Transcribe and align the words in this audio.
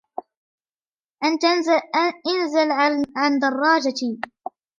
أنتَ، 1.23 1.43
انزل 1.43 2.71
عن 3.15 3.39
درّاجتي. 3.39 4.21